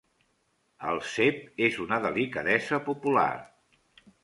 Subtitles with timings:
[0.91, 3.29] El cep és una delicadesa popular.